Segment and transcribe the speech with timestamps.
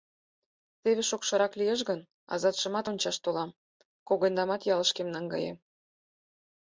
[0.81, 2.01] Теве шокшырак лиеш гын,
[2.33, 3.51] азатшымат ончаш толам,
[4.07, 5.57] когыньдамат ялышкем наҥгаем.